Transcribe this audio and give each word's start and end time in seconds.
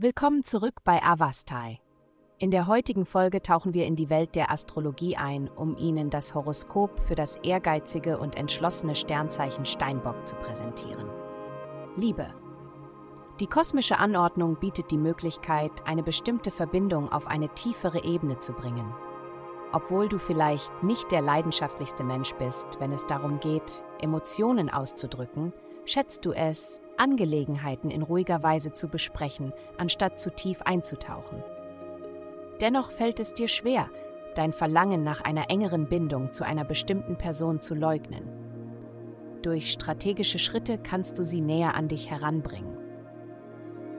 Willkommen 0.00 0.44
zurück 0.44 0.84
bei 0.84 1.02
Avastai. 1.02 1.80
In 2.38 2.52
der 2.52 2.68
heutigen 2.68 3.04
Folge 3.04 3.42
tauchen 3.42 3.74
wir 3.74 3.84
in 3.84 3.96
die 3.96 4.10
Welt 4.10 4.36
der 4.36 4.52
Astrologie 4.52 5.16
ein, 5.16 5.48
um 5.48 5.76
Ihnen 5.76 6.08
das 6.08 6.36
Horoskop 6.36 7.00
für 7.00 7.16
das 7.16 7.34
ehrgeizige 7.38 8.16
und 8.16 8.36
entschlossene 8.36 8.94
Sternzeichen 8.94 9.66
Steinbock 9.66 10.24
zu 10.24 10.36
präsentieren. 10.36 11.10
Liebe. 11.96 12.32
Die 13.40 13.48
kosmische 13.48 13.98
Anordnung 13.98 14.54
bietet 14.60 14.92
die 14.92 14.98
Möglichkeit, 14.98 15.84
eine 15.84 16.04
bestimmte 16.04 16.52
Verbindung 16.52 17.10
auf 17.10 17.26
eine 17.26 17.48
tiefere 17.48 18.04
Ebene 18.04 18.38
zu 18.38 18.52
bringen. 18.52 18.94
Obwohl 19.72 20.08
du 20.08 20.20
vielleicht 20.20 20.84
nicht 20.84 21.10
der 21.10 21.22
leidenschaftlichste 21.22 22.04
Mensch 22.04 22.34
bist, 22.34 22.78
wenn 22.78 22.92
es 22.92 23.04
darum 23.06 23.40
geht, 23.40 23.82
Emotionen 24.00 24.70
auszudrücken, 24.70 25.52
schätzt 25.86 26.24
du 26.24 26.30
es, 26.30 26.80
Angelegenheiten 26.98 27.90
in 27.90 28.02
ruhiger 28.02 28.42
Weise 28.42 28.72
zu 28.72 28.88
besprechen, 28.88 29.52
anstatt 29.76 30.18
zu 30.18 30.30
tief 30.30 30.62
einzutauchen. 30.62 31.42
Dennoch 32.60 32.90
fällt 32.90 33.20
es 33.20 33.34
dir 33.34 33.48
schwer, 33.48 33.88
dein 34.34 34.52
Verlangen 34.52 35.04
nach 35.04 35.20
einer 35.20 35.50
engeren 35.50 35.88
Bindung 35.88 36.32
zu 36.32 36.44
einer 36.44 36.64
bestimmten 36.64 37.16
Person 37.16 37.60
zu 37.60 37.74
leugnen. 37.74 38.28
Durch 39.42 39.70
strategische 39.70 40.38
Schritte 40.38 40.78
kannst 40.78 41.18
du 41.18 41.24
sie 41.24 41.40
näher 41.40 41.74
an 41.74 41.88
dich 41.88 42.10
heranbringen. 42.10 42.76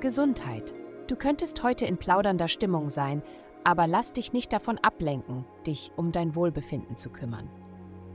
Gesundheit. 0.00 0.74
Du 1.06 1.16
könntest 1.16 1.62
heute 1.62 1.86
in 1.86 1.98
plaudernder 1.98 2.48
Stimmung 2.48 2.90
sein, 2.90 3.22
aber 3.64 3.86
lass 3.86 4.12
dich 4.12 4.32
nicht 4.32 4.52
davon 4.52 4.78
ablenken, 4.78 5.44
dich 5.66 5.92
um 5.96 6.12
dein 6.12 6.34
Wohlbefinden 6.34 6.96
zu 6.96 7.10
kümmern. 7.10 7.48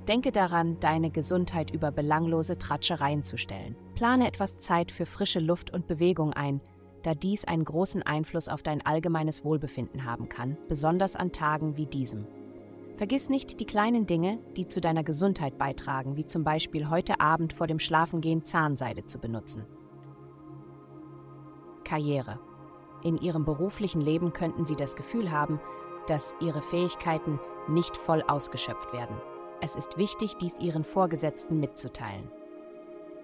Denke 0.07 0.31
daran, 0.31 0.79
deine 0.79 1.11
Gesundheit 1.11 1.71
über 1.71 1.91
belanglose 1.91 2.57
Tratschereien 2.57 3.23
zu 3.23 3.37
stellen. 3.37 3.75
Plane 3.93 4.27
etwas 4.27 4.57
Zeit 4.57 4.91
für 4.91 5.05
frische 5.05 5.39
Luft 5.39 5.71
und 5.71 5.87
Bewegung 5.87 6.33
ein, 6.33 6.59
da 7.03 7.13
dies 7.13 7.45
einen 7.45 7.65
großen 7.65 8.03
Einfluss 8.03 8.47
auf 8.47 8.63
dein 8.63 8.85
allgemeines 8.85 9.43
Wohlbefinden 9.43 10.05
haben 10.05 10.27
kann, 10.29 10.57
besonders 10.67 11.15
an 11.15 11.31
Tagen 11.31 11.77
wie 11.77 11.85
diesem. 11.85 12.25
Vergiss 12.97 13.29
nicht 13.29 13.59
die 13.59 13.65
kleinen 13.65 14.05
Dinge, 14.05 14.39
die 14.57 14.67
zu 14.67 14.81
deiner 14.81 15.03
Gesundheit 15.03 15.57
beitragen, 15.57 16.17
wie 16.17 16.25
zum 16.25 16.43
Beispiel 16.43 16.89
heute 16.89 17.19
Abend 17.19 17.53
vor 17.53 17.67
dem 17.67 17.79
Schlafengehen 17.79 18.43
Zahnseide 18.43 19.05
zu 19.05 19.19
benutzen. 19.19 19.65
Karriere. 21.83 22.39
In 23.03 23.17
ihrem 23.17 23.45
beruflichen 23.45 24.01
Leben 24.01 24.33
könnten 24.33 24.65
Sie 24.65 24.75
das 24.75 24.95
Gefühl 24.95 25.31
haben, 25.31 25.59
dass 26.07 26.35
Ihre 26.39 26.61
Fähigkeiten 26.61 27.39
nicht 27.67 27.97
voll 27.97 28.23
ausgeschöpft 28.27 28.93
werden. 28.93 29.15
Es 29.63 29.75
ist 29.75 29.97
wichtig, 29.97 30.37
dies 30.37 30.59
Ihren 30.59 30.83
Vorgesetzten 30.83 31.59
mitzuteilen. 31.59 32.31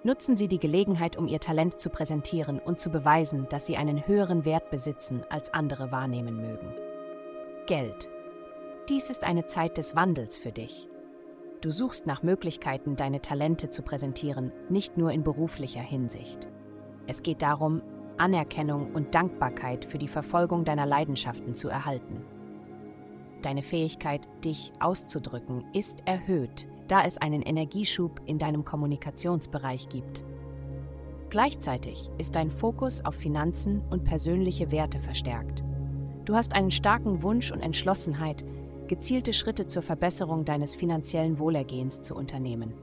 Nutzen 0.04 0.36
Sie 0.36 0.48
die 0.48 0.60
Gelegenheit, 0.60 1.18
um 1.18 1.28
Ihr 1.28 1.40
Talent 1.40 1.82
zu 1.82 1.90
präsentieren 1.90 2.60
und 2.60 2.80
zu 2.80 2.92
beweisen, 2.92 3.48
dass 3.50 3.66
Sie 3.66 3.76
einen 3.76 4.06
höheren 4.06 4.46
Wert 4.46 4.70
besitzen, 4.70 5.24
als 5.30 5.52
andere 5.52 5.92
wahrnehmen 5.92 6.38
mögen. 6.38 6.74
Geld. 7.66 8.08
Dies 8.88 9.10
ist 9.10 9.24
eine 9.24 9.46
Zeit 9.46 9.80
des 9.80 9.96
Wandels 9.96 10.38
für 10.38 10.52
dich. 10.52 10.88
Du 11.62 11.72
suchst 11.72 12.06
nach 12.06 12.22
Möglichkeiten, 12.22 12.96
deine 12.96 13.20
Talente 13.20 13.72
zu 13.72 13.82
präsentieren, 13.82 14.52
nicht 14.70 14.96
nur 14.96 15.12
in 15.12 15.24
beruflicher 15.24 15.82
Hinsicht. 15.82 16.48
Es 17.08 17.24
geht 17.24 17.42
darum, 17.42 17.82
Anerkennung 18.18 18.94
und 18.94 19.16
Dankbarkeit 19.16 19.86
für 19.86 19.98
die 19.98 20.08
Verfolgung 20.08 20.66
deiner 20.66 20.86
Leidenschaften 20.86 21.56
zu 21.56 21.68
erhalten. 21.68 22.24
Deine 23.48 23.64
Fähigkeit, 23.64 24.28
dich 24.44 24.74
auszudrücken, 24.82 25.64
ist 25.72 26.06
erhöht, 26.06 26.68
da 26.90 27.06
es 27.06 27.18
einen 27.18 27.42
Energieschub 27.42 28.20
in 28.26 28.40
deinem 28.40 28.66
Kommunikationsbereich 28.66 29.88
gibt. 29.88 30.26
Gleichzeitig 31.30 32.12
ist 32.18 32.36
dein 32.36 32.52
Fokus 32.52 33.06
auf 33.06 33.16
Finanzen 33.16 33.84
und 33.90 34.04
persönliche 34.04 34.70
Werte 34.70 35.00
verstärkt. 35.00 35.64
Du 36.26 36.36
hast 36.36 36.56
einen 36.56 36.72
starken 36.72 37.24
Wunsch 37.24 37.50
und 37.54 37.62
Entschlossenheit, 37.62 38.44
gezielte 38.90 39.32
Schritte 39.32 39.66
zur 39.66 39.82
Verbesserung 39.82 40.44
deines 40.44 40.76
finanziellen 40.76 41.40
Wohlergehens 41.40 42.02
zu 42.02 42.16
unternehmen. 42.16 42.74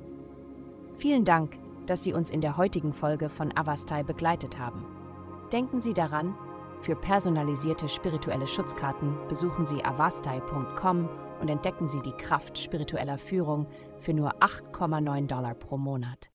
Vielen 0.97 1.27
Dank, 1.27 1.59
dass 1.85 2.05
Sie 2.05 2.15
uns 2.15 2.31
in 2.31 2.41
der 2.41 2.57
heutigen 2.57 2.95
Folge 2.95 3.29
von 3.29 3.55
Avastai 3.55 4.03
begleitet 4.03 4.59
haben. 4.59 4.83
Denken 5.53 5.83
Sie 5.83 5.93
daran, 5.93 6.35
für 6.85 6.95
personalisierte 6.95 7.89
spirituelle 7.89 8.47
Schutzkarten 8.47 9.17
besuchen 9.27 9.65
Sie 9.65 9.83
avastai.com 9.83 11.09
und 11.41 11.49
entdecken 11.49 11.89
Sie 11.89 12.03
die 12.03 12.13
Kraft 12.13 12.59
spiritueller 12.59 13.17
Führung 13.17 13.67
für 14.01 14.13
nur 14.13 14.35
8,9 14.43 15.27
Dollar 15.27 15.55
pro 15.55 15.79
Monat. 15.79 16.19